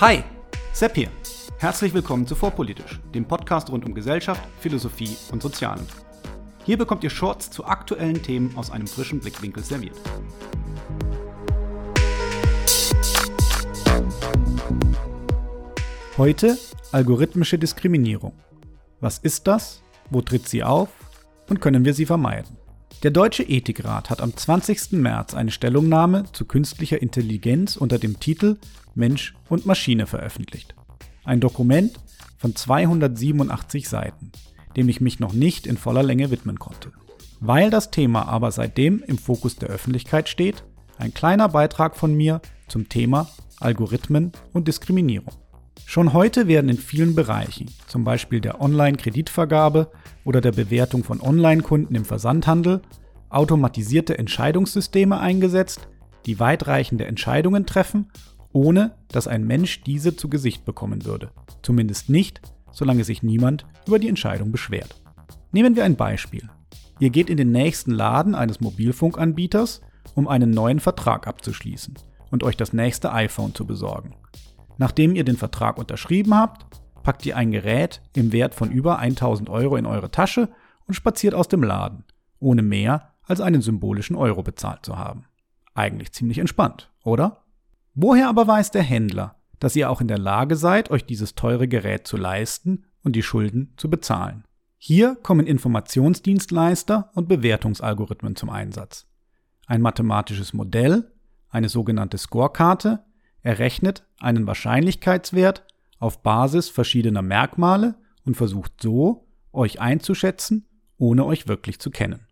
Hi, 0.00 0.22
Sepp 0.72 0.94
hier. 0.94 1.08
Herzlich 1.58 1.92
willkommen 1.92 2.24
zu 2.24 2.36
Vorpolitisch, 2.36 3.00
dem 3.12 3.24
Podcast 3.24 3.68
rund 3.68 3.84
um 3.84 3.94
Gesellschaft, 3.94 4.40
Philosophie 4.60 5.16
und 5.32 5.42
Sozialen. 5.42 5.84
Hier 6.64 6.78
bekommt 6.78 7.02
ihr 7.02 7.10
Shorts 7.10 7.50
zu 7.50 7.64
aktuellen 7.64 8.22
Themen 8.22 8.56
aus 8.56 8.70
einem 8.70 8.86
frischen 8.86 9.18
Blickwinkel 9.18 9.64
serviert. 9.64 9.96
Heute 16.16 16.56
algorithmische 16.92 17.58
Diskriminierung. 17.58 18.38
Was 19.00 19.18
ist 19.18 19.48
das? 19.48 19.82
Wo 20.10 20.20
tritt 20.20 20.48
sie 20.48 20.62
auf? 20.62 20.90
Und 21.48 21.60
können 21.60 21.84
wir 21.84 21.92
sie 21.92 22.06
vermeiden? 22.06 22.56
Der 23.04 23.12
Deutsche 23.12 23.44
Ethikrat 23.44 24.10
hat 24.10 24.20
am 24.20 24.36
20. 24.36 24.90
März 24.92 25.32
eine 25.32 25.52
Stellungnahme 25.52 26.24
zu 26.32 26.44
künstlicher 26.44 27.00
Intelligenz 27.00 27.76
unter 27.76 27.96
dem 27.96 28.18
Titel 28.18 28.56
Mensch 28.96 29.36
und 29.48 29.66
Maschine 29.66 30.08
veröffentlicht. 30.08 30.74
Ein 31.22 31.38
Dokument 31.38 32.00
von 32.38 32.56
287 32.56 33.88
Seiten, 33.88 34.32
dem 34.76 34.88
ich 34.88 35.00
mich 35.00 35.20
noch 35.20 35.32
nicht 35.32 35.68
in 35.68 35.76
voller 35.76 36.02
Länge 36.02 36.32
widmen 36.32 36.58
konnte. 36.58 36.90
Weil 37.38 37.70
das 37.70 37.92
Thema 37.92 38.26
aber 38.26 38.50
seitdem 38.50 39.00
im 39.06 39.16
Fokus 39.16 39.54
der 39.54 39.68
Öffentlichkeit 39.68 40.28
steht, 40.28 40.64
ein 40.96 41.14
kleiner 41.14 41.48
Beitrag 41.48 41.96
von 41.96 42.16
mir 42.16 42.40
zum 42.66 42.88
Thema 42.88 43.28
Algorithmen 43.60 44.32
und 44.52 44.66
Diskriminierung. 44.66 45.34
Schon 45.90 46.12
heute 46.12 46.48
werden 46.48 46.68
in 46.68 46.76
vielen 46.76 47.14
Bereichen, 47.14 47.70
zum 47.86 48.04
Beispiel 48.04 48.42
der 48.42 48.60
Online-Kreditvergabe 48.60 49.90
oder 50.22 50.42
der 50.42 50.52
Bewertung 50.52 51.02
von 51.02 51.18
Online-Kunden 51.22 51.94
im 51.94 52.04
Versandhandel, 52.04 52.82
automatisierte 53.30 54.18
Entscheidungssysteme 54.18 55.18
eingesetzt, 55.18 55.88
die 56.26 56.38
weitreichende 56.38 57.06
Entscheidungen 57.06 57.64
treffen, 57.64 58.10
ohne 58.52 58.96
dass 59.08 59.28
ein 59.28 59.46
Mensch 59.46 59.80
diese 59.80 60.14
zu 60.14 60.28
Gesicht 60.28 60.66
bekommen 60.66 61.06
würde. 61.06 61.30
Zumindest 61.62 62.10
nicht, 62.10 62.42
solange 62.70 63.02
sich 63.02 63.22
niemand 63.22 63.64
über 63.86 63.98
die 63.98 64.10
Entscheidung 64.10 64.52
beschwert. 64.52 64.94
Nehmen 65.52 65.74
wir 65.74 65.84
ein 65.84 65.96
Beispiel. 65.96 66.50
Ihr 66.98 67.08
geht 67.08 67.30
in 67.30 67.38
den 67.38 67.50
nächsten 67.50 67.92
Laden 67.92 68.34
eines 68.34 68.60
Mobilfunkanbieters, 68.60 69.80
um 70.14 70.28
einen 70.28 70.50
neuen 70.50 70.80
Vertrag 70.80 71.26
abzuschließen 71.26 71.94
und 72.30 72.42
euch 72.44 72.58
das 72.58 72.74
nächste 72.74 73.10
iPhone 73.10 73.54
zu 73.54 73.64
besorgen. 73.66 74.14
Nachdem 74.78 75.14
ihr 75.14 75.24
den 75.24 75.36
Vertrag 75.36 75.76
unterschrieben 75.76 76.34
habt, 76.34 76.64
packt 77.02 77.26
ihr 77.26 77.36
ein 77.36 77.50
Gerät 77.50 78.00
im 78.14 78.32
Wert 78.32 78.54
von 78.54 78.70
über 78.70 78.98
1000 78.98 79.50
Euro 79.50 79.76
in 79.76 79.86
eure 79.86 80.10
Tasche 80.10 80.48
und 80.86 80.94
spaziert 80.94 81.34
aus 81.34 81.48
dem 81.48 81.62
Laden, 81.62 82.04
ohne 82.38 82.62
mehr 82.62 83.12
als 83.24 83.40
einen 83.40 83.60
symbolischen 83.60 84.16
Euro 84.16 84.42
bezahlt 84.42 84.86
zu 84.86 84.96
haben. 84.96 85.24
Eigentlich 85.74 86.12
ziemlich 86.12 86.38
entspannt, 86.38 86.90
oder? 87.04 87.44
Woher 87.94 88.28
aber 88.28 88.46
weiß 88.46 88.70
der 88.70 88.82
Händler, 88.82 89.36
dass 89.58 89.76
ihr 89.76 89.90
auch 89.90 90.00
in 90.00 90.08
der 90.08 90.18
Lage 90.18 90.56
seid, 90.56 90.90
euch 90.90 91.04
dieses 91.04 91.34
teure 91.34 91.66
Gerät 91.66 92.06
zu 92.06 92.16
leisten 92.16 92.86
und 93.02 93.16
die 93.16 93.22
Schulden 93.22 93.74
zu 93.76 93.90
bezahlen? 93.90 94.44
Hier 94.76 95.16
kommen 95.16 95.46
Informationsdienstleister 95.46 97.10
und 97.14 97.28
Bewertungsalgorithmen 97.28 98.36
zum 98.36 98.48
Einsatz. 98.48 99.06
Ein 99.66 99.82
mathematisches 99.82 100.52
Modell, 100.52 101.10
eine 101.50 101.68
sogenannte 101.68 102.16
Scorekarte, 102.16 103.04
errechnet 103.48 104.04
einen 104.20 104.46
Wahrscheinlichkeitswert 104.46 105.64
auf 105.98 106.22
Basis 106.22 106.68
verschiedener 106.68 107.22
Merkmale 107.22 107.94
und 108.26 108.36
versucht 108.36 108.72
so, 108.82 109.26
euch 109.54 109.80
einzuschätzen, 109.80 110.66
ohne 110.98 111.24
euch 111.24 111.48
wirklich 111.48 111.78
zu 111.78 111.90
kennen. 111.90 112.26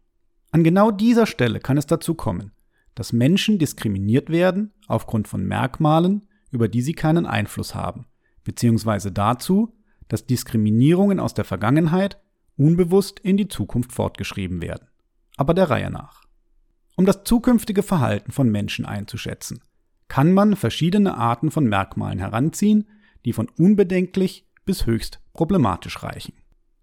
An 0.50 0.62
genau 0.62 0.90
dieser 0.90 1.24
Stelle 1.24 1.58
kann 1.58 1.78
es 1.78 1.86
dazu 1.86 2.14
kommen, 2.14 2.52
dass 2.94 3.14
Menschen 3.14 3.58
diskriminiert 3.58 4.28
werden 4.28 4.74
aufgrund 4.88 5.26
von 5.26 5.42
Merkmalen, 5.42 6.28
über 6.50 6.68
die 6.68 6.82
sie 6.82 6.92
keinen 6.92 7.24
Einfluss 7.24 7.74
haben, 7.74 8.04
beziehungsweise 8.44 9.10
dazu, 9.10 9.74
dass 10.08 10.26
Diskriminierungen 10.26 11.18
aus 11.18 11.32
der 11.32 11.46
Vergangenheit 11.46 12.20
unbewusst 12.58 13.20
in 13.20 13.38
die 13.38 13.48
Zukunft 13.48 13.92
fortgeschrieben 13.92 14.60
werden. 14.60 14.86
Aber 15.38 15.54
der 15.54 15.70
Reihe 15.70 15.90
nach. 15.90 16.24
Um 16.94 17.06
das 17.06 17.24
zukünftige 17.24 17.82
Verhalten 17.82 18.32
von 18.32 18.50
Menschen 18.50 18.84
einzuschätzen, 18.84 19.62
kann 20.08 20.32
man 20.32 20.56
verschiedene 20.56 21.16
Arten 21.16 21.50
von 21.50 21.66
Merkmalen 21.66 22.18
heranziehen, 22.18 22.88
die 23.24 23.32
von 23.32 23.48
unbedenklich 23.58 24.46
bis 24.64 24.86
höchst 24.86 25.20
problematisch 25.32 26.02
reichen. 26.02 26.34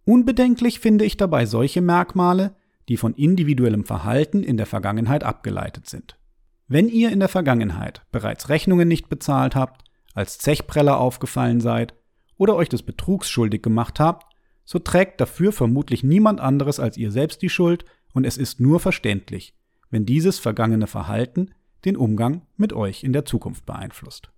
Unbedenklich 0.05 0.79
finde 0.79 1.05
ich 1.05 1.17
dabei 1.17 1.45
solche 1.45 1.81
Merkmale, 1.81 2.55
die 2.89 2.97
von 2.97 3.13
individuellem 3.13 3.85
Verhalten 3.85 4.43
in 4.43 4.57
der 4.57 4.65
Vergangenheit 4.65 5.23
abgeleitet 5.23 5.89
sind. 5.89 6.17
Wenn 6.67 6.89
ihr 6.89 7.11
in 7.11 7.19
der 7.19 7.29
Vergangenheit 7.29 8.01
bereits 8.11 8.49
Rechnungen 8.49 8.87
nicht 8.87 9.09
bezahlt 9.09 9.55
habt, 9.55 9.83
als 10.13 10.37
Zechpreller 10.37 10.97
aufgefallen 10.97 11.61
seid 11.61 11.93
oder 12.37 12.55
euch 12.55 12.69
des 12.69 12.83
Betrugs 12.83 13.29
schuldig 13.29 13.61
gemacht 13.61 13.99
habt, 13.99 14.33
so 14.65 14.79
trägt 14.79 15.19
dafür 15.19 15.51
vermutlich 15.51 16.03
niemand 16.03 16.39
anderes 16.39 16.79
als 16.79 16.97
ihr 16.97 17.11
selbst 17.11 17.41
die 17.41 17.49
Schuld 17.49 17.85
und 18.13 18.25
es 18.25 18.37
ist 18.37 18.59
nur 18.59 18.79
verständlich, 18.79 19.55
wenn 19.89 20.05
dieses 20.05 20.39
vergangene 20.39 20.87
Verhalten 20.87 21.51
den 21.85 21.97
Umgang 21.97 22.41
mit 22.57 22.73
euch 22.73 23.03
in 23.03 23.13
der 23.13 23.25
Zukunft 23.25 23.65
beeinflusst. 23.65 24.31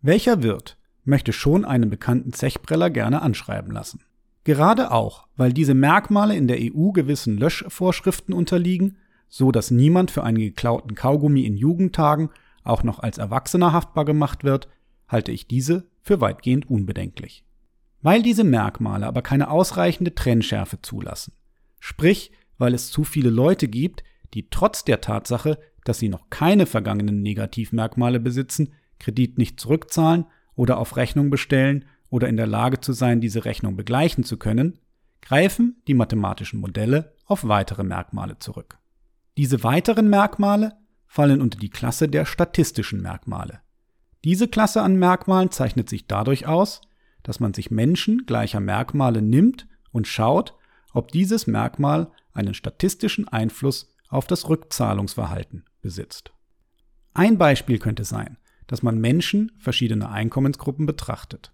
Welcher 0.00 0.42
Wirt 0.42 0.76
möchte 1.04 1.32
schon 1.32 1.64
einen 1.64 1.90
bekannten 1.90 2.32
Zechpreller 2.32 2.90
gerne 2.90 3.22
anschreiben 3.22 3.72
lassen? 3.72 4.00
Gerade 4.44 4.90
auch, 4.90 5.28
weil 5.36 5.52
diese 5.52 5.74
Merkmale 5.74 6.36
in 6.36 6.48
der 6.48 6.58
EU 6.60 6.90
gewissen 6.90 7.38
Löschvorschriften 7.38 8.34
unterliegen, 8.34 8.96
so 9.28 9.52
dass 9.52 9.70
niemand 9.70 10.10
für 10.10 10.24
einen 10.24 10.38
geklauten 10.38 10.94
Kaugummi 10.94 11.44
in 11.44 11.56
Jugendtagen 11.56 12.30
auch 12.64 12.82
noch 12.82 12.98
als 12.98 13.18
Erwachsener 13.18 13.72
haftbar 13.72 14.04
gemacht 14.04 14.44
wird, 14.44 14.68
halte 15.08 15.32
ich 15.32 15.46
diese 15.46 15.86
für 16.02 16.20
weitgehend 16.20 16.68
unbedenklich. 16.68 17.44
Weil 18.02 18.22
diese 18.22 18.44
Merkmale 18.44 19.06
aber 19.06 19.22
keine 19.22 19.50
ausreichende 19.50 20.14
Trennschärfe 20.14 20.82
zulassen, 20.82 21.32
sprich 21.78 22.32
weil 22.58 22.74
es 22.74 22.90
zu 22.90 23.04
viele 23.04 23.30
Leute 23.30 23.68
gibt, 23.68 24.04
die 24.34 24.48
trotz 24.50 24.84
der 24.84 25.00
Tatsache, 25.00 25.58
dass 25.84 25.98
sie 25.98 26.08
noch 26.08 26.30
keine 26.30 26.66
vergangenen 26.66 27.22
Negativmerkmale 27.22 28.20
besitzen, 28.20 28.72
Kredit 28.98 29.38
nicht 29.38 29.58
zurückzahlen 29.58 30.26
oder 30.54 30.78
auf 30.78 30.96
Rechnung 30.96 31.30
bestellen 31.30 31.84
oder 32.08 32.28
in 32.28 32.36
der 32.36 32.46
Lage 32.46 32.80
zu 32.80 32.92
sein, 32.92 33.20
diese 33.20 33.44
Rechnung 33.44 33.76
begleichen 33.76 34.24
zu 34.24 34.36
können, 34.36 34.78
greifen 35.22 35.82
die 35.88 35.94
mathematischen 35.94 36.60
Modelle 36.60 37.14
auf 37.26 37.46
weitere 37.46 37.84
Merkmale 37.84 38.38
zurück. 38.38 38.78
Diese 39.36 39.64
weiteren 39.64 40.08
Merkmale 40.08 40.76
fallen 41.06 41.40
unter 41.40 41.58
die 41.58 41.70
Klasse 41.70 42.08
der 42.08 42.26
statistischen 42.26 43.00
Merkmale. 43.00 43.60
Diese 44.24 44.46
Klasse 44.46 44.82
an 44.82 44.96
Merkmalen 44.96 45.50
zeichnet 45.50 45.88
sich 45.88 46.06
dadurch 46.06 46.46
aus, 46.46 46.80
dass 47.22 47.40
man 47.40 47.54
sich 47.54 47.70
Menschen 47.70 48.24
gleicher 48.26 48.60
Merkmale 48.60 49.22
nimmt 49.22 49.66
und 49.90 50.06
schaut, 50.06 50.54
ob 50.92 51.10
dieses 51.12 51.46
Merkmal 51.46 52.10
einen 52.32 52.54
statistischen 52.54 53.28
Einfluss 53.28 53.94
auf 54.08 54.26
das 54.26 54.48
Rückzahlungsverhalten 54.48 55.64
besitzt. 55.82 56.32
Ein 57.12 57.36
Beispiel 57.36 57.78
könnte 57.78 58.04
sein, 58.04 58.38
dass 58.66 58.82
man 58.82 58.98
Menschen 58.98 59.52
verschiedener 59.58 60.10
Einkommensgruppen 60.10 60.86
betrachtet. 60.86 61.52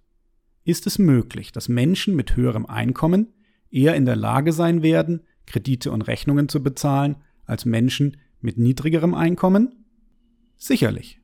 Ist 0.65 0.87
es 0.87 0.99
möglich, 0.99 1.51
dass 1.51 1.69
Menschen 1.69 2.15
mit 2.15 2.37
höherem 2.37 2.67
Einkommen 2.67 3.33
eher 3.71 3.97
in 3.97 4.05
der 4.05 4.17
Lage 4.17 4.53
sein 4.53 4.83
werden, 4.83 5.23
Kredite 5.47 5.91
und 5.91 6.03
Rechnungen 6.03 6.49
zu 6.49 6.63
bezahlen, 6.63 7.17
als 7.45 7.65
Menschen 7.65 8.19
mit 8.41 8.59
niedrigerem 8.59 9.15
Einkommen? 9.15 9.85
Sicherlich. 10.57 11.21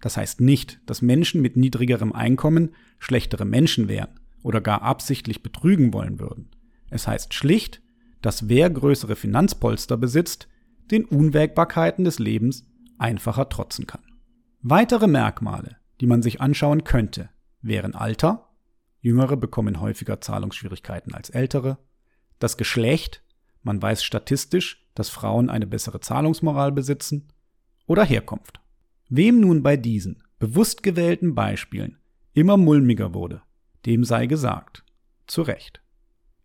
Das 0.00 0.16
heißt 0.16 0.40
nicht, 0.40 0.80
dass 0.86 1.00
Menschen 1.00 1.40
mit 1.40 1.56
niedrigerem 1.56 2.12
Einkommen 2.12 2.74
schlechtere 2.98 3.44
Menschen 3.44 3.88
wären 3.88 4.20
oder 4.42 4.60
gar 4.60 4.82
absichtlich 4.82 5.42
betrügen 5.42 5.92
wollen 5.92 6.18
würden. 6.18 6.50
Es 6.90 7.06
heißt 7.06 7.32
schlicht, 7.32 7.80
dass 8.20 8.48
wer 8.48 8.68
größere 8.68 9.16
Finanzpolster 9.16 9.96
besitzt, 9.96 10.48
den 10.90 11.04
Unwägbarkeiten 11.04 12.04
des 12.04 12.18
Lebens 12.18 12.66
einfacher 12.98 13.48
trotzen 13.48 13.86
kann. 13.86 14.02
Weitere 14.60 15.06
Merkmale, 15.06 15.76
die 16.00 16.06
man 16.06 16.22
sich 16.22 16.40
anschauen 16.40 16.84
könnte, 16.84 17.30
wären 17.60 17.94
Alter, 17.94 18.48
Jüngere 19.00 19.36
bekommen 19.36 19.80
häufiger 19.80 20.20
Zahlungsschwierigkeiten 20.20 21.14
als 21.14 21.30
Ältere, 21.30 21.78
das 22.38 22.56
Geschlecht, 22.56 23.24
man 23.62 23.80
weiß 23.80 24.04
statistisch, 24.04 24.88
dass 24.94 25.08
Frauen 25.08 25.50
eine 25.50 25.66
bessere 25.66 26.00
Zahlungsmoral 26.00 26.72
besitzen, 26.72 27.28
oder 27.86 28.04
Herkunft. 28.04 28.60
Wem 29.08 29.40
nun 29.40 29.62
bei 29.62 29.76
diesen 29.76 30.22
bewusst 30.38 30.82
gewählten 30.82 31.34
Beispielen 31.34 31.98
immer 32.32 32.56
mulmiger 32.56 33.14
wurde, 33.14 33.42
dem 33.86 34.04
sei 34.04 34.26
gesagt, 34.26 34.84
zu 35.26 35.42
Recht. 35.42 35.82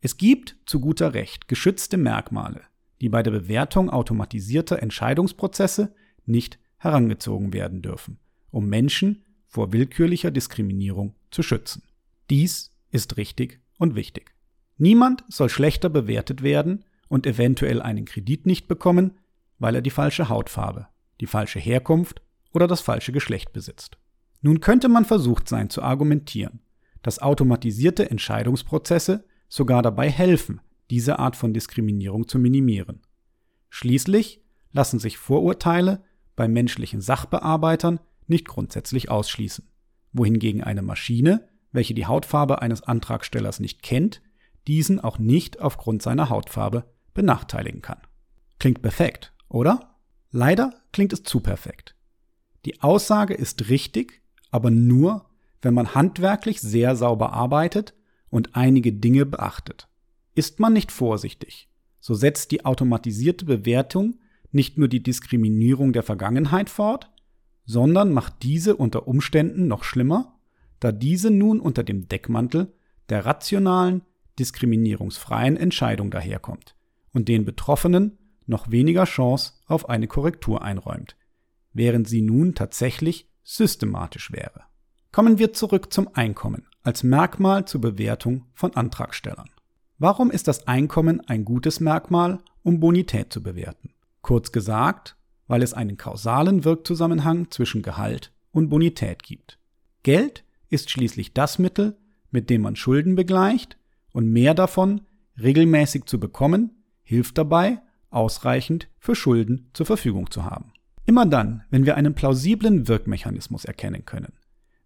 Es 0.02 0.18
gibt 0.18 0.58
zu 0.66 0.80
guter 0.80 1.14
Recht 1.14 1.48
geschützte 1.48 1.98
Merkmale, 1.98 2.62
die 3.02 3.10
bei 3.10 3.24
der 3.24 3.32
Bewertung 3.32 3.90
automatisierter 3.90 4.82
Entscheidungsprozesse 4.82 5.94
nicht 6.26 6.60
herangezogen 6.78 7.54
werden 7.54 7.82
dürfen, 7.82 8.20
um 8.52 8.68
Menschen 8.68 9.24
vor 9.46 9.74
willkürlicher 9.74 10.32
Diskriminierung 10.32 11.16
zu 11.32 11.44
schützen. 11.44 11.84
Dies 12.30 12.74
ist 12.92 13.18
richtig 13.18 13.62
und 13.78 13.96
wichtig. 13.96 14.34
Niemand 14.78 15.24
soll 15.30 15.50
schlechter 15.50 15.90
bewertet 15.90 16.44
werden 16.44 16.86
und 17.08 17.26
eventuell 17.26 17.82
einen 17.82 18.06
Kredit 18.06 18.46
nicht 18.46 18.68
bekommen, 18.68 19.18
weil 19.60 19.76
er 19.76 19.82
die 19.82 19.90
falsche 19.90 20.30
Hautfarbe, 20.30 20.88
die 21.20 21.26
falsche 21.26 21.60
Herkunft 21.60 22.22
oder 22.54 22.68
das 22.68 22.82
falsche 22.82 23.12
Geschlecht 23.12 23.54
besitzt. 23.54 23.98
Nun 24.42 24.60
könnte 24.60 24.88
man 24.90 25.06
versucht 25.06 25.50
sein 25.50 25.70
zu 25.70 25.82
argumentieren, 25.82 26.60
dass 27.02 27.20
automatisierte 27.20 28.10
Entscheidungsprozesse 28.12 29.26
sogar 29.48 29.82
dabei 29.82 30.10
helfen, 30.10 30.62
diese 30.90 31.20
Art 31.20 31.36
von 31.36 31.54
Diskriminierung 31.54 32.28
zu 32.28 32.40
minimieren. 32.40 33.02
Schließlich 33.70 34.42
lassen 34.72 35.00
sich 35.00 35.18
Vorurteile 35.18 36.04
bei 36.36 36.48
menschlichen 36.48 37.02
Sachbearbeitern 37.02 38.00
nicht 38.28 38.48
grundsätzlich 38.48 39.10
ausschließen, 39.10 39.68
wohingegen 40.14 40.64
eine 40.64 40.82
Maschine, 40.82 41.48
welche 41.72 41.94
die 41.94 42.06
Hautfarbe 42.06 42.62
eines 42.62 42.84
Antragstellers 42.84 43.60
nicht 43.60 43.82
kennt, 43.82 44.22
diesen 44.68 45.00
auch 45.00 45.18
nicht 45.18 45.60
aufgrund 45.62 46.02
seiner 46.02 46.30
Hautfarbe 46.30 46.86
benachteiligen 47.14 47.82
kann. 47.82 48.00
Klingt 48.60 48.82
perfekt, 48.82 49.34
oder? 49.50 49.96
Leider 50.32 50.74
klingt 50.92 51.14
es 51.14 51.24
zu 51.24 51.40
perfekt. 51.40 51.96
Die 52.66 52.82
Aussage 52.82 53.34
ist 53.34 53.70
richtig, 53.70 54.22
aber 54.52 54.72
nur, 54.72 55.26
wenn 55.62 55.74
man 55.74 55.96
handwerklich 55.96 56.62
sehr 56.62 56.96
sauber 56.96 57.34
arbeitet 57.34 57.94
und 58.30 58.56
einige 58.56 58.94
Dinge 58.94 59.26
beachtet. 59.26 59.87
Ist 60.38 60.60
man 60.60 60.72
nicht 60.72 60.92
vorsichtig, 60.92 61.68
so 62.00 62.14
setzt 62.14 62.52
die 62.52 62.64
automatisierte 62.64 63.44
Bewertung 63.44 64.20
nicht 64.52 64.78
nur 64.78 64.88
die 64.88 65.02
Diskriminierung 65.02 65.94
der 65.94 66.04
Vergangenheit 66.04 66.70
fort, 66.70 67.10
sondern 67.66 68.14
macht 68.14 68.44
diese 68.44 68.76
unter 68.76 69.08
Umständen 69.08 69.68
noch 69.68 69.84
schlimmer, 69.84 70.38
da 70.80 70.92
diese 70.92 71.32
nun 71.32 71.60
unter 71.60 71.84
dem 71.84 72.08
Deckmantel 72.08 72.72
der 73.10 73.26
rationalen, 73.26 74.04
diskriminierungsfreien 74.38 75.58
Entscheidung 75.58 76.12
daherkommt 76.12 76.76
und 77.14 77.30
den 77.30 77.44
Betroffenen 77.44 78.20
noch 78.46 78.70
weniger 78.70 79.06
Chance 79.06 79.54
auf 79.66 79.90
eine 79.90 80.06
Korrektur 80.08 80.62
einräumt, 80.62 81.16
während 81.74 82.08
sie 82.08 82.22
nun 82.22 82.54
tatsächlich 82.54 83.28
systematisch 83.42 84.32
wäre. 84.32 84.66
Kommen 85.12 85.40
wir 85.40 85.54
zurück 85.54 85.92
zum 85.92 86.10
Einkommen 86.14 86.68
als 86.84 87.02
Merkmal 87.02 87.66
zur 87.66 87.82
Bewertung 87.82 88.46
von 88.54 88.76
Antragstellern. 88.76 89.50
Warum 90.00 90.30
ist 90.30 90.48
das 90.48 90.68
Einkommen 90.68 91.22
ein 91.28 91.44
gutes 91.44 91.80
Merkmal, 91.80 92.38
um 92.62 92.80
Bonität 92.80 93.34
zu 93.34 93.42
bewerten? 93.42 93.90
Kurz 94.22 94.52
gesagt, 94.52 95.16
weil 95.48 95.64
es 95.64 95.74
einen 95.74 95.98
kausalen 95.98 96.66
Wirkzusammenhang 96.66 97.50
zwischen 97.50 97.82
Gehalt 97.82 98.32
und 98.52 98.70
Bonität 98.70 99.24
gibt. 99.24 99.58
Geld 100.04 100.44
ist 100.70 100.92
schließlich 100.92 101.34
das 101.34 101.58
Mittel, 101.58 101.98
mit 102.30 102.52
dem 102.52 102.62
man 102.62 102.76
Schulden 102.76 103.16
begleicht, 103.16 103.78
und 104.14 104.32
mehr 104.32 104.54
davon 104.54 105.02
regelmäßig 105.42 106.06
zu 106.06 106.20
bekommen, 106.20 106.84
hilft 107.02 107.38
dabei, 107.38 107.82
ausreichend 108.12 108.90
für 109.00 109.16
Schulden 109.16 109.70
zur 109.74 109.88
Verfügung 109.88 110.30
zu 110.30 110.44
haben. 110.44 110.74
Immer 111.06 111.26
dann, 111.26 111.64
wenn 111.72 111.86
wir 111.86 111.96
einen 111.96 112.14
plausiblen 112.14 112.88
Wirkmechanismus 112.88 113.66
erkennen 113.66 114.06
können, 114.06 114.34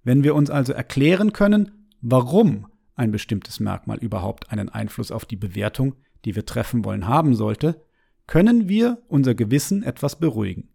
wenn 0.03 0.23
wir 0.23 0.35
uns 0.35 0.49
also 0.49 0.71
erklären 0.71 1.33
können, 1.33 1.87
warum 2.01 2.67
ein 2.95 3.11
bestimmtes 3.11 3.59
Merkmal 3.59 3.97
überhaupt 3.99 4.51
einen 4.51 4.69
Einfluss 4.69 5.11
auf 5.11 5.25
die 5.25 5.35
Bewertung, 5.35 5.95
die 6.25 6.35
wir 6.35 6.45
treffen 6.45 6.85
wollen, 6.85 7.07
haben 7.07 7.35
sollte, 7.35 7.83
können 8.27 8.69
wir 8.69 9.01
unser 9.07 9.35
Gewissen 9.35 9.83
etwas 9.83 10.19
beruhigen. 10.19 10.69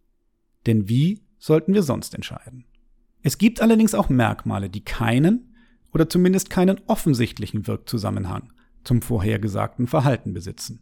Denn 0.66 0.88
wie 0.88 1.22
sollten 1.38 1.74
wir 1.74 1.82
sonst 1.82 2.14
entscheiden? 2.14 2.64
Es 3.22 3.38
gibt 3.38 3.60
allerdings 3.60 3.94
auch 3.94 4.08
Merkmale, 4.08 4.68
die 4.68 4.84
keinen 4.84 5.54
oder 5.92 6.08
zumindest 6.08 6.50
keinen 6.50 6.80
offensichtlichen 6.86 7.66
Wirkzusammenhang 7.66 8.52
zum 8.84 9.02
vorhergesagten 9.02 9.86
Verhalten 9.86 10.32
besitzen. 10.32 10.80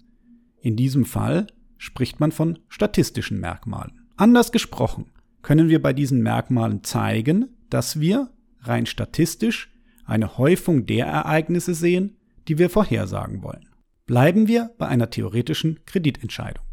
In 0.61 0.77
diesem 0.77 1.05
Fall 1.05 1.47
spricht 1.79 2.21
man 2.21 2.33
von 2.33 2.59
statistischen 2.69 3.41
Merkmalen. 3.41 4.01
Anders 4.17 4.53
gesprochen 4.53 5.11
können 5.43 5.69
wir 5.69 5.83
bei 5.83 5.93
diesen 5.93 6.23
Merkmalen 6.23 6.83
zeigen, 6.85 7.57
dass 7.71 8.01
wir 8.01 8.31
rein 8.61 8.87
statistisch 8.87 9.74
eine 10.05 10.39
Häufung 10.39 10.87
der 10.87 11.07
Ereignisse 11.07 11.75
sehen, 11.75 12.17
die 12.49 12.59
wir 12.59 12.71
vorhersagen 12.71 13.43
wollen. 13.43 13.69
Bleiben 14.07 14.49
wir 14.49 14.71
bei 14.79 14.87
einer 14.87 15.11
theoretischen 15.11 15.81
Kreditentscheidung. 15.87 16.65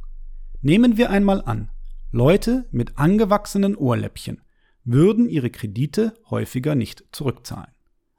Nehmen 0.61 0.97
wir 0.97 1.09
einmal 1.09 1.41
an, 1.41 1.69
Leute 2.11 2.67
mit 2.71 2.97
angewachsenen 2.97 3.75
Ohrläppchen 3.75 4.41
würden 4.83 5.29
ihre 5.29 5.49
Kredite 5.49 6.13
häufiger 6.29 6.75
nicht 6.75 7.05
zurückzahlen. 7.11 7.71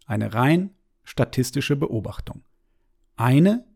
Eine 0.07 0.33
rein 0.35 0.71
statistische 1.05 1.77
Beobachtung. 1.77 2.45
Eine, 3.17 3.67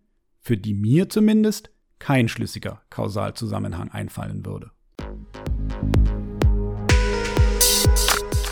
für 0.41 0.57
die 0.57 0.75
mir 0.75 1.09
zumindest 1.09 1.71
kein 1.99 2.29
schlüssiger 2.29 2.83
Kausalzusammenhang 2.91 3.91
einfallen 3.91 4.47
würde. 4.47 4.71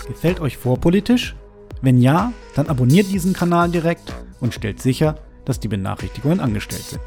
Gefällt 0.07 0.41
euch 0.41 0.57
vorpolitisch? 0.57 1.37
Wenn 1.85 2.01
ja, 2.01 2.33
dann 2.55 2.69
abonniert 2.69 3.09
diesen 3.09 3.35
Kanal 3.35 3.71
direkt 3.71 4.15
und 4.41 4.55
stellt 4.55 4.81
sicher, 4.81 5.17
dass 5.45 5.61
die 5.61 5.69
Benachrichtigungen 5.69 6.41
angestellt 6.41 6.81
sind. 6.81 7.03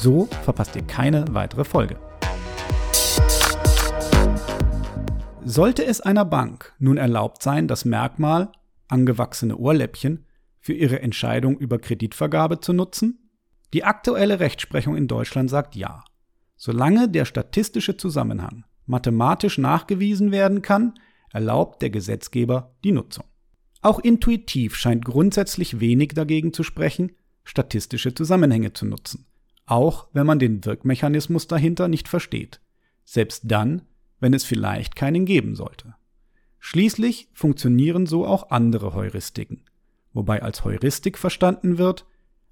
So 0.00 0.26
verpasst 0.42 0.74
ihr 0.74 0.82
keine 0.82 1.26
weitere 1.30 1.62
Folge. 1.62 1.96
Sollte 5.44 5.84
es 5.84 6.00
einer 6.00 6.24
Bank 6.24 6.74
nun 6.80 6.96
erlaubt 6.96 7.40
sein, 7.40 7.68
das 7.68 7.84
Merkmal 7.84 8.50
angewachsene 8.88 9.56
Ohrläppchen 9.56 10.26
für 10.58 10.72
ihre 10.72 11.00
Entscheidung 11.02 11.56
über 11.56 11.78
Kreditvergabe 11.78 12.58
zu 12.58 12.72
nutzen? 12.72 13.30
Die 13.72 13.84
aktuelle 13.84 14.40
Rechtsprechung 14.40 14.96
in 14.96 15.06
Deutschland 15.06 15.50
sagt 15.50 15.76
ja. 15.76 16.02
Solange 16.56 17.08
der 17.08 17.26
statistische 17.26 17.96
Zusammenhang 17.96 18.64
mathematisch 18.86 19.56
nachgewiesen 19.56 20.32
werden 20.32 20.62
kann, 20.62 20.94
erlaubt 21.32 21.80
der 21.80 21.90
Gesetzgeber 21.90 22.74
die 22.82 22.90
Nutzung. 22.90 23.24
Auch 23.82 23.98
intuitiv 23.98 24.76
scheint 24.76 25.04
grundsätzlich 25.04 25.80
wenig 25.80 26.14
dagegen 26.14 26.52
zu 26.52 26.62
sprechen, 26.62 27.12
statistische 27.44 28.14
Zusammenhänge 28.14 28.72
zu 28.72 28.86
nutzen, 28.86 29.26
auch 29.66 30.08
wenn 30.12 30.26
man 30.26 30.38
den 30.38 30.64
Wirkmechanismus 30.64 31.46
dahinter 31.46 31.88
nicht 31.88 32.08
versteht, 32.08 32.60
selbst 33.04 33.42
dann, 33.46 33.82
wenn 34.18 34.34
es 34.34 34.44
vielleicht 34.44 34.96
keinen 34.96 35.24
geben 35.24 35.54
sollte. 35.54 35.94
Schließlich 36.58 37.28
funktionieren 37.32 38.06
so 38.06 38.26
auch 38.26 38.50
andere 38.50 38.94
Heuristiken, 38.94 39.62
wobei 40.12 40.42
als 40.42 40.64
Heuristik 40.64 41.18
verstanden 41.18 41.78
wird, 41.78 42.06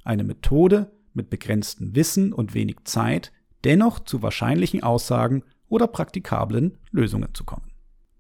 eine 0.05 0.23
Methode 0.23 0.93
mit 1.15 1.31
begrenztem 1.31 1.97
Wissen 1.97 2.33
und 2.33 2.55
wenig 2.55 2.77
Zeit 2.85 3.33
dennoch 3.65 4.01
zu 4.01 4.23
wahrscheinlichen 4.23 4.83
Aussagen 4.83 5.43
oder 5.69 5.87
praktikablen 5.87 6.79
Lösungen 6.91 7.35
zu 7.35 7.45
kommen. 7.45 7.74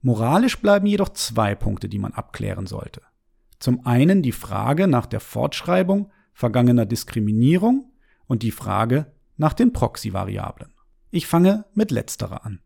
Moralisch 0.04 0.60
bleiben 0.60 0.86
jedoch 0.86 1.08
zwei 1.08 1.54
Punkte, 1.54 1.88
die 1.88 1.98
man 1.98 2.12
abklären 2.12 2.66
sollte. 2.66 3.00
Zum 3.58 3.86
einen 3.86 4.20
die 4.20 4.32
Frage 4.32 4.86
nach 4.86 5.06
der 5.06 5.20
Fortschreibung 5.20 6.12
vergangener 6.34 6.84
Diskriminierung 6.84 7.90
und 8.26 8.42
die 8.42 8.50
Frage 8.50 9.14
nach 9.38 9.54
den 9.54 9.72
Proxy-Variablen. 9.72 10.74
Ich 11.10 11.26
fange 11.26 11.64
mit 11.72 11.90
letzterer 11.90 12.44
an. 12.44 12.60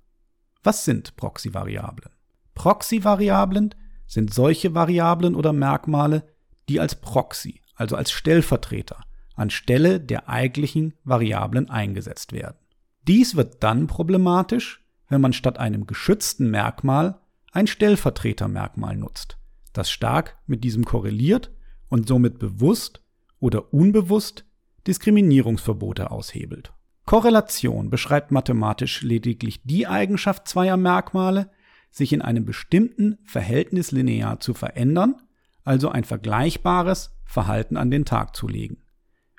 Was 0.64 0.84
sind 0.84 1.14
Proxy-Variablen? 1.14 2.10
Proxy-Variablen 2.56 3.72
sind 4.08 4.34
solche 4.34 4.74
Variablen 4.74 5.36
oder 5.36 5.52
Merkmale, 5.52 6.24
die 6.68 6.80
als 6.80 6.96
Proxy, 6.96 7.60
also 7.76 7.94
als 7.94 8.10
Stellvertreter, 8.10 8.98
anstelle 9.36 10.00
der 10.00 10.28
eigentlichen 10.28 10.94
Variablen 11.04 11.70
eingesetzt 11.70 12.32
werden. 12.32 12.58
Dies 13.06 13.36
wird 13.36 13.62
dann 13.62 13.86
problematisch, 13.86 14.84
wenn 15.08 15.20
man 15.20 15.32
statt 15.32 15.58
einem 15.60 15.86
geschützten 15.86 16.50
Merkmal 16.50 17.20
ein 17.58 17.66
Stellvertretermerkmal 17.66 18.96
nutzt, 18.96 19.36
das 19.72 19.90
stark 19.90 20.38
mit 20.46 20.62
diesem 20.62 20.84
korreliert 20.84 21.52
und 21.88 22.06
somit 22.06 22.38
bewusst 22.38 23.02
oder 23.40 23.74
unbewusst 23.74 24.44
Diskriminierungsverbote 24.86 26.12
aushebelt. 26.12 26.72
Korrelation 27.04 27.90
beschreibt 27.90 28.30
mathematisch 28.30 29.02
lediglich 29.02 29.62
die 29.64 29.88
Eigenschaft 29.88 30.46
zweier 30.46 30.76
Merkmale, 30.76 31.50
sich 31.90 32.12
in 32.12 32.22
einem 32.22 32.44
bestimmten 32.44 33.18
Verhältnis 33.24 33.90
linear 33.90 34.38
zu 34.38 34.54
verändern, 34.54 35.16
also 35.64 35.88
ein 35.88 36.04
vergleichbares 36.04 37.10
Verhalten 37.24 37.76
an 37.76 37.90
den 37.90 38.04
Tag 38.04 38.36
zu 38.36 38.46
legen. 38.46 38.84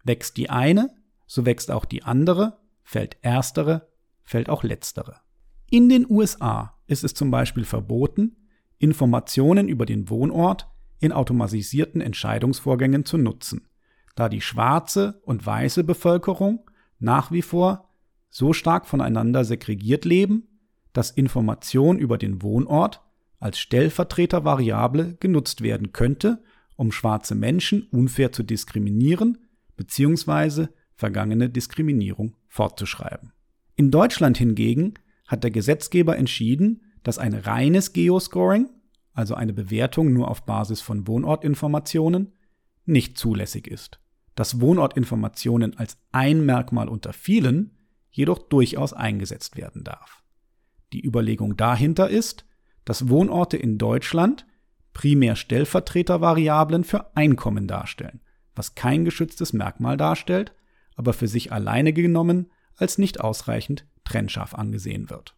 Wächst 0.04 0.36
die 0.36 0.50
eine, 0.50 0.90
so 1.26 1.46
wächst 1.46 1.72
auch 1.72 1.86
die 1.86 2.04
andere 2.04 2.60
fällt 2.84 3.18
erstere, 3.22 3.88
fällt 4.24 4.50
auch 4.50 4.64
letztere. 4.64 5.22
In 5.70 5.90
den 5.90 6.10
USA 6.10 6.79
ist 6.90 7.04
es 7.04 7.14
zum 7.14 7.32
Beispiel 7.32 7.66
verboten, 7.66 8.36
Informationen 8.78 9.68
über 9.68 9.86
den 9.86 10.10
Wohnort 10.10 10.68
in 11.00 11.12
automatisierten 11.12 12.02
Entscheidungsvorgängen 12.02 13.06
zu 13.06 13.18
nutzen, 13.18 13.68
da 14.16 14.30
die 14.30 14.42
schwarze 14.42 15.22
und 15.24 15.46
weiße 15.46 15.84
Bevölkerung 15.84 16.70
nach 17.00 17.32
wie 17.32 17.42
vor 17.42 17.90
so 18.30 18.54
stark 18.54 18.86
voneinander 18.86 19.44
segregiert 19.46 20.06
leben, 20.06 20.48
dass 20.94 21.12
Information 21.12 21.98
über 22.00 22.18
den 22.18 22.42
Wohnort 22.42 23.02
als 23.40 23.60
Stellvertretervariable 23.60 25.18
genutzt 25.20 25.62
werden 25.62 25.94
könnte, 25.94 26.44
um 26.76 26.92
schwarze 26.92 27.36
Menschen 27.36 27.84
unfair 27.84 28.32
zu 28.32 28.44
diskriminieren 28.44 29.38
bzw. 29.78 30.68
vergangene 30.96 31.50
Diskriminierung 31.50 32.36
fortzuschreiben. 32.48 33.32
In 33.76 33.92
Deutschland 33.92 34.38
hingegen 34.38 34.96
hat 35.30 35.44
der 35.44 35.52
Gesetzgeber 35.52 36.18
entschieden, 36.18 36.82
dass 37.04 37.20
ein 37.20 37.34
reines 37.34 37.94
Geoscoring, 37.94 38.70
also 39.14 39.36
eine 39.36 39.54
Bewertung 39.54 40.12
nur 40.12 40.30
auf 40.30 40.46
Basis 40.46 40.82
von 40.82 41.08
Wohnortinformationen, 41.08 42.34
nicht 42.86 43.18
zulässig 43.18 43.68
ist, 43.68 44.00
dass 44.36 44.60
Wohnortinformationen 44.60 45.78
als 45.78 45.98
ein 46.12 46.46
Merkmal 46.46 46.90
unter 46.90 47.14
vielen 47.14 47.78
jedoch 48.10 48.40
durchaus 48.40 48.92
eingesetzt 48.92 49.56
werden 49.56 49.84
darf. 49.84 50.24
Die 50.92 51.06
Überlegung 51.06 51.56
dahinter 51.56 52.10
ist, 52.10 52.46
dass 52.84 53.08
Wohnorte 53.08 53.56
in 53.56 53.78
Deutschland 53.78 54.48
primär 54.94 55.36
Stellvertretervariablen 55.36 56.84
für 56.84 57.16
Einkommen 57.16 57.68
darstellen, 57.68 58.22
was 58.56 58.74
kein 58.74 59.06
geschütztes 59.06 59.54
Merkmal 59.54 59.96
darstellt, 59.96 60.54
aber 60.96 61.14
für 61.14 61.28
sich 61.28 61.52
alleine 61.52 61.94
genommen 61.94 62.52
als 62.76 62.98
nicht 62.98 63.22
ausreichend 63.22 63.86
trennscharf 64.10 64.56
angesehen 64.56 65.10
wird. 65.10 65.36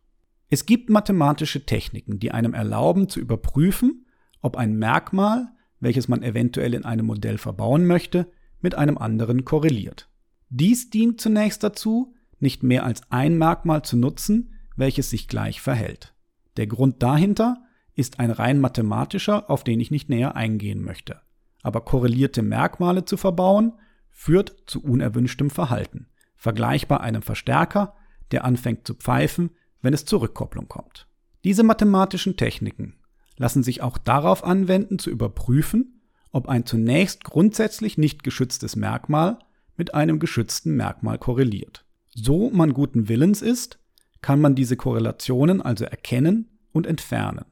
Es 0.50 0.66
gibt 0.66 0.90
mathematische 0.90 1.66
Techniken, 1.66 2.20
die 2.20 2.32
einem 2.32 2.54
erlauben 2.54 3.08
zu 3.10 3.20
überprüfen, 3.20 4.06
ob 4.42 4.58
ein 4.58 4.75
Merkmal, 4.75 5.50
welches 5.80 6.08
man 6.08 6.24
eventuell 6.24 6.74
in 6.74 6.86
einem 6.86 7.06
Modell 7.06 7.38
verbauen 7.38 7.86
möchte, 7.86 8.32
mit 8.60 8.75
einem 8.75 8.98
anderen 8.98 9.46
korreliert. 9.46 10.10
Dies 10.50 10.90
dient 10.90 11.22
zunächst 11.22 11.63
dazu, 11.63 12.13
nicht 12.40 12.63
mehr 12.63 12.84
als 12.84 13.04
ein 13.12 13.38
Merkmal 13.38 13.84
zu 13.84 13.98
nutzen, 13.98 14.54
welches 14.75 15.10
sich 15.10 15.28
gleich 15.28 15.62
verhält. 15.62 16.13
Der 16.58 16.68
Grund 16.68 17.01
dahinter 17.01 17.63
ist 17.96 18.20
ein 18.20 18.32
rein 18.32 18.60
mathematischer, 18.60 19.50
auf 19.50 19.63
den 19.63 19.80
ich 19.80 19.92
nicht 19.92 20.10
näher 20.10 20.36
eingehen 20.36 20.84
möchte. 20.84 21.22
Aber 21.63 21.82
korrelierte 21.82 22.42
Merkmale 22.42 23.06
zu 23.06 23.16
verbauen, 23.16 23.74
führt 24.10 24.63
zu 24.66 24.84
unerwünschtem 24.84 25.50
Verhalten, 25.50 26.08
vergleichbar 26.36 27.01
einem 27.01 27.22
Verstärker, 27.22 27.96
der 28.32 28.46
anfängt 28.46 28.88
zu 28.88 28.94
pfeifen, 28.94 29.52
wenn 29.82 29.94
es 29.94 30.06
zur 30.06 30.22
Rückkopplung 30.22 30.68
kommt. 30.68 31.08
Diese 31.44 31.64
mathematischen 31.64 32.38
Techniken 32.38 32.96
lassen 33.38 33.64
sich 33.64 33.82
auch 33.82 33.98
darauf 33.98 34.44
anwenden, 34.44 35.00
zu 35.00 35.10
überprüfen, 35.10 36.02
ob 36.32 36.48
ein 36.48 36.66
zunächst 36.66 37.24
grundsätzlich 37.24 37.98
nicht 37.98 38.24
geschütztes 38.24 38.76
Merkmal 38.76 39.40
mit 39.76 39.94
einem 39.94 40.20
geschützten 40.20 40.76
Merkmal 40.76 41.18
korreliert. 41.18 41.86
So 42.14 42.50
man 42.52 42.74
guten 42.74 43.10
Willens 43.10 43.42
ist, 43.42 43.80
kann 44.22 44.40
man 44.40 44.56
diese 44.56 44.78
Korrelationen 44.78 45.62
also 45.62 45.86
erkennen 45.86 46.50
und 46.72 46.86
entfernen, 46.86 47.46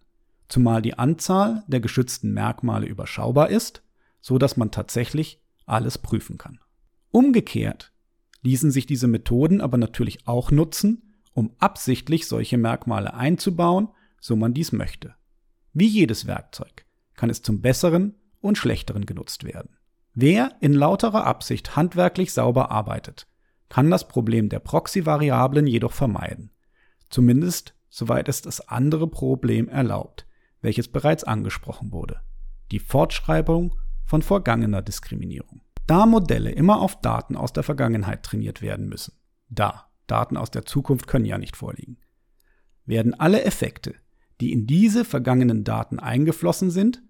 zumal 0.47 0.81
die 0.81 0.97
Anzahl 0.97 1.63
der 1.67 1.79
geschützten 1.79 2.33
Merkmale 2.33 2.85
überschaubar 2.85 3.49
ist, 3.49 3.81
so 4.21 4.37
dass 4.37 4.57
man 4.57 4.71
tatsächlich 4.71 5.41
alles 5.65 5.97
prüfen 5.97 6.37
kann. 6.37 6.59
Umgekehrt 7.11 7.91
ließen 8.41 8.71
sich 8.71 8.85
diese 8.85 9.07
Methoden 9.07 9.61
aber 9.61 9.77
natürlich 9.77 10.27
auch 10.27 10.51
nutzen, 10.51 11.15
um 11.33 11.55
absichtlich 11.59 12.27
solche 12.27 12.57
Merkmale 12.57 13.13
einzubauen, 13.13 13.89
so 14.19 14.35
man 14.35 14.53
dies 14.53 14.71
möchte. 14.71 15.15
Wie 15.73 15.87
jedes 15.87 16.27
Werkzeug 16.27 16.85
kann 17.15 17.29
es 17.29 17.41
zum 17.41 17.61
Besseren 17.61 18.15
und 18.41 18.57
Schlechteren 18.57 19.05
genutzt 19.05 19.43
werden. 19.43 19.77
Wer 20.13 20.55
in 20.59 20.73
lauterer 20.73 21.25
Absicht 21.25 21.75
handwerklich 21.75 22.33
sauber 22.33 22.71
arbeitet, 22.71 23.27
kann 23.69 23.91
das 23.91 24.07
Problem 24.07 24.49
der 24.49 24.59
Proxy-Variablen 24.59 25.67
jedoch 25.67 25.93
vermeiden. 25.93 26.51
Zumindest 27.09 27.75
soweit 27.89 28.29
es 28.29 28.41
das 28.41 28.67
andere 28.67 29.07
Problem 29.07 29.67
erlaubt, 29.67 30.27
welches 30.61 30.87
bereits 30.87 31.23
angesprochen 31.23 31.91
wurde. 31.91 32.21
Die 32.71 32.79
Fortschreibung 32.79 33.75
von 34.05 34.21
vorgangener 34.21 34.81
Diskriminierung. 34.81 35.61
Da 35.89 36.05
Modelle 36.05 36.51
immer 36.51 36.81
auf 36.81 37.01
Daten 37.01 37.35
aus 37.35 37.51
der 37.51 37.63
Vergangenheit 37.63 38.21
trainiert 38.21 38.61
werden 38.61 38.89
müssen, 38.89 39.15
da 39.49 39.87
Daten 40.05 40.37
aus 40.37 40.51
der 40.51 40.63
Zukunft 40.63 41.07
können 41.07 41.25
ja 41.25 41.39
nicht 41.39 41.57
vorliegen, 41.57 41.97
werden 42.85 43.19
alle 43.19 43.43
Effekte, 43.43 43.95
die 44.39 44.51
in 44.51 44.67
diese 44.67 45.03
vergangenen 45.03 45.63
Daten 45.63 45.99
eingeflossen 45.99 46.69
sind, 46.69 47.01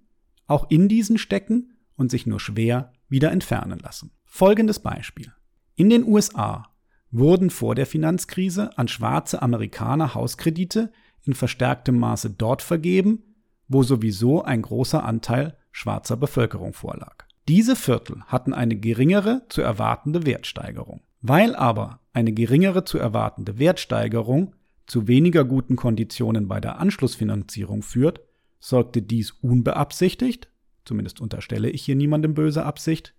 auch 0.48 0.70
in 0.70 0.88
diesen 0.88 1.18
stecken 1.18 1.74
und 1.98 2.10
sich 2.10 2.26
nur 2.26 2.40
schwer 2.40 2.94
wieder 3.10 3.34
entfernen 3.34 3.80
lassen. 3.80 4.12
Folgendes 4.24 4.80
Beispiel. 4.80 5.34
In 5.76 5.90
den 5.90 6.08
USA 6.08 6.70
wurden 7.12 7.50
vor 7.50 7.76
der 7.76 7.86
Finanzkrise 7.86 8.78
an 8.78 8.88
schwarze 8.88 9.42
Amerikaner 9.42 10.16
Hauskredite 10.16 10.94
in 11.26 11.34
verstärktem 11.34 12.00
Maße 12.00 12.30
dort 12.30 12.62
vergeben, 12.62 13.36
wo 13.68 13.84
sowieso 13.84 14.42
ein 14.42 14.62
großer 14.62 15.04
Anteil 15.04 15.58
schwarzer 15.74 16.16
Bevölkerung 16.16 16.72
vorlag. 16.72 17.29
Diese 17.50 17.76
Viertel 17.76 18.22
hatten 18.28 18.54
eine 18.54 18.76
geringere 18.76 19.42
zu 19.50 19.64
erwartende 19.64 20.28
Wertsteigerung. 20.28 21.02
Weil 21.22 21.56
aber 21.56 22.00
eine 22.14 22.32
geringere 22.32 22.86
zu 22.86 23.00
erwartende 23.00 23.58
Wertsteigerung 23.58 24.54
zu 24.86 25.08
weniger 25.08 25.46
guten 25.46 25.76
Konditionen 25.76 26.48
bei 26.48 26.62
der 26.62 26.78
Anschlussfinanzierung 26.78 27.82
führt, 27.82 28.22
sorgte 28.60 29.02
dies 29.02 29.32
unbeabsichtigt, 29.32 30.52
zumindest 30.86 31.22
unterstelle 31.22 31.72
ich 31.72 31.82
hier 31.82 31.96
niemandem 31.96 32.36
böse 32.36 32.64
Absicht, 32.66 33.16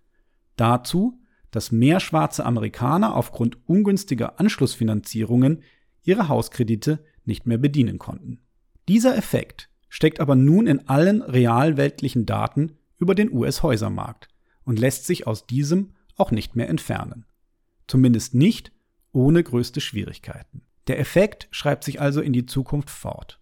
dazu, 0.55 1.21
dass 1.51 1.73
mehr 1.73 1.99
schwarze 1.99 2.47
Amerikaner 2.47 3.17
aufgrund 3.17 3.59
ungünstiger 3.69 4.39
Anschlussfinanzierungen 4.39 5.65
ihre 6.05 6.29
Hauskredite 6.29 7.05
nicht 7.25 7.49
mehr 7.49 7.59
bedienen 7.59 7.99
konnten. 7.99 8.39
Dieser 8.87 9.17
Effekt 9.17 9.71
steckt 9.89 10.21
aber 10.21 10.37
nun 10.37 10.69
in 10.69 10.87
allen 10.87 11.21
realweltlichen 11.21 12.27
Daten 12.27 12.77
über 13.01 13.17
den 13.17 13.33
US-Häusermarkt 13.33 14.29
und 14.65 14.79
lässt 14.79 15.07
sich 15.07 15.27
aus 15.27 15.47
diesem 15.47 15.95
auch 16.17 16.31
nicht 16.31 16.55
mehr 16.55 16.69
entfernen. 16.69 17.25
Zumindest 17.89 18.35
nicht 18.35 18.73
ohne 19.13 19.43
größte 19.43 19.81
Schwierigkeiten. 19.81 20.63
Der 20.87 21.01
Effekt 21.01 21.49
schreibt 21.51 21.83
sich 21.83 22.01
also 22.01 22.21
in 22.21 22.33
die 22.33 22.47
Zukunft 22.47 22.91
fort. 22.91 23.41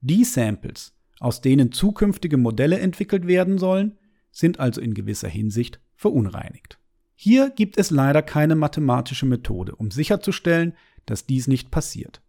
Die 0.00 0.24
Samples, 0.24 0.94
aus 1.18 1.40
denen 1.40 1.72
zukünftige 1.72 2.36
Modelle 2.36 2.78
entwickelt 2.78 3.26
werden 3.26 3.58
sollen, 3.58 3.98
sind 4.30 4.60
also 4.60 4.80
in 4.80 4.92
gewisser 4.92 5.28
Hinsicht 5.28 5.80
verunreinigt. 5.94 6.78
Hier 7.14 7.50
gibt 7.50 7.78
es 7.78 7.90
leider 7.90 8.20
keine 8.20 8.54
mathematische 8.54 9.24
Methode, 9.24 9.74
um 9.74 9.90
sicherzustellen, 9.90 10.74
dass 11.06 11.24
dies 11.24 11.48
nicht 11.48 11.70
passiert. 11.70 12.20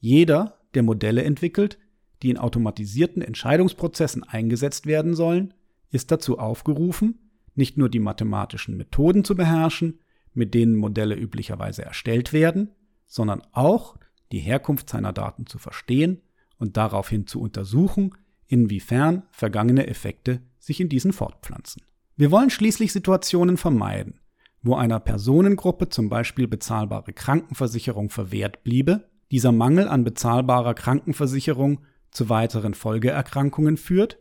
Jeder, 0.00 0.58
der 0.74 0.82
Modelle 0.82 1.22
entwickelt, 1.22 1.78
die 2.22 2.30
in 2.30 2.38
automatisierten 2.38 3.22
Entscheidungsprozessen 3.22 4.24
eingesetzt 4.24 4.86
werden 4.86 5.14
sollen, 5.14 5.54
ist 5.94 6.10
dazu 6.10 6.38
aufgerufen, 6.38 7.30
nicht 7.54 7.78
nur 7.78 7.88
die 7.88 8.00
mathematischen 8.00 8.76
Methoden 8.76 9.24
zu 9.24 9.36
beherrschen, 9.36 10.00
mit 10.32 10.52
denen 10.52 10.76
Modelle 10.76 11.14
üblicherweise 11.14 11.84
erstellt 11.84 12.32
werden, 12.32 12.72
sondern 13.06 13.42
auch 13.52 13.96
die 14.32 14.40
Herkunft 14.40 14.90
seiner 14.90 15.12
Daten 15.12 15.46
zu 15.46 15.58
verstehen 15.58 16.20
und 16.58 16.76
daraufhin 16.76 17.26
zu 17.28 17.40
untersuchen, 17.40 18.10
inwiefern 18.48 19.22
vergangene 19.30 19.86
Effekte 19.86 20.42
sich 20.58 20.80
in 20.80 20.88
diesen 20.88 21.12
fortpflanzen. 21.12 21.82
Wir 22.16 22.30
wollen 22.30 22.50
schließlich 22.50 22.92
Situationen 22.92 23.56
vermeiden, 23.56 24.20
wo 24.62 24.74
einer 24.74 24.98
Personengruppe 24.98 25.88
zum 25.90 26.08
Beispiel 26.08 26.48
bezahlbare 26.48 27.12
Krankenversicherung 27.12 28.10
verwehrt 28.10 28.64
bliebe, 28.64 29.08
dieser 29.30 29.52
Mangel 29.52 29.88
an 29.88 30.02
bezahlbarer 30.02 30.74
Krankenversicherung 30.74 31.80
zu 32.10 32.28
weiteren 32.28 32.74
Folgeerkrankungen 32.74 33.76
führt, 33.76 34.18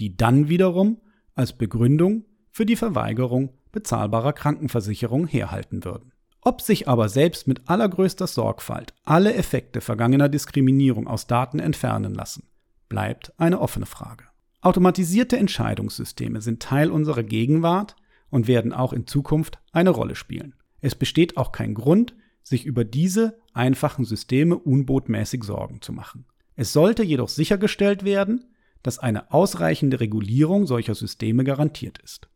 die 0.00 0.16
dann 0.16 0.48
wiederum 0.48 1.00
als 1.34 1.52
Begründung 1.52 2.24
für 2.50 2.66
die 2.66 2.76
Verweigerung 2.76 3.50
bezahlbarer 3.72 4.32
Krankenversicherung 4.32 5.26
herhalten 5.26 5.84
würden. 5.84 6.12
Ob 6.40 6.60
sich 6.60 6.88
aber 6.88 7.08
selbst 7.08 7.48
mit 7.48 7.68
allergrößter 7.68 8.26
Sorgfalt 8.26 8.94
alle 9.04 9.34
Effekte 9.34 9.80
vergangener 9.80 10.28
Diskriminierung 10.28 11.08
aus 11.08 11.26
Daten 11.26 11.58
entfernen 11.58 12.14
lassen, 12.14 12.48
bleibt 12.88 13.32
eine 13.38 13.60
offene 13.60 13.86
Frage. 13.86 14.24
Automatisierte 14.60 15.36
Entscheidungssysteme 15.36 16.40
sind 16.40 16.62
Teil 16.62 16.90
unserer 16.90 17.22
Gegenwart 17.22 17.96
und 18.30 18.46
werden 18.46 18.72
auch 18.72 18.92
in 18.92 19.06
Zukunft 19.06 19.58
eine 19.72 19.90
Rolle 19.90 20.14
spielen. 20.14 20.54
Es 20.80 20.94
besteht 20.94 21.36
auch 21.36 21.50
kein 21.50 21.74
Grund, 21.74 22.14
sich 22.42 22.66
über 22.66 22.84
diese 22.84 23.38
einfachen 23.54 24.04
Systeme 24.04 24.56
unbotmäßig 24.56 25.44
Sorgen 25.44 25.80
zu 25.80 25.92
machen. 25.92 26.26
Es 26.56 26.72
sollte 26.72 27.02
jedoch 27.02 27.28
sichergestellt 27.28 28.04
werden, 28.04 28.44
dass 28.84 29.00
eine 29.00 29.32
ausreichende 29.32 29.98
Regulierung 29.98 30.66
solcher 30.66 30.94
Systeme 30.94 31.42
garantiert 31.42 31.98
ist. 31.98 32.28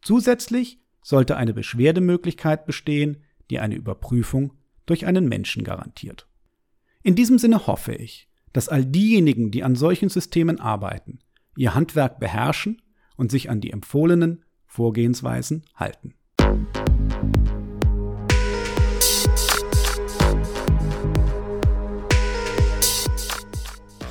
Zusätzlich 0.00 0.80
sollte 1.02 1.36
eine 1.36 1.52
Beschwerdemöglichkeit 1.52 2.64
bestehen, 2.64 3.18
die 3.50 3.58
eine 3.58 3.74
Überprüfung 3.74 4.54
durch 4.86 5.06
einen 5.06 5.28
Menschen 5.28 5.64
garantiert. 5.64 6.28
In 7.02 7.16
diesem 7.16 7.38
Sinne 7.38 7.66
hoffe 7.66 7.94
ich, 7.94 8.28
dass 8.52 8.68
all 8.68 8.86
diejenigen, 8.86 9.50
die 9.50 9.64
an 9.64 9.74
solchen 9.74 10.08
Systemen 10.08 10.60
arbeiten, 10.60 11.18
ihr 11.56 11.74
Handwerk 11.74 12.20
beherrschen 12.20 12.80
und 13.16 13.30
sich 13.30 13.50
an 13.50 13.60
die 13.60 13.72
empfohlenen 13.72 14.44
Vorgehensweisen 14.66 15.64
halten. 15.74 16.14